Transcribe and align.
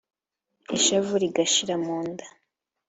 Ishavu 0.77 1.13
rigashira 1.21 1.75
mu 1.85 1.97
nda 2.09 2.25